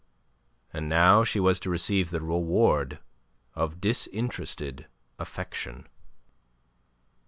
[0.73, 2.97] And now she was to receive the reward
[3.53, 4.87] of disinterested
[5.19, 5.85] affection.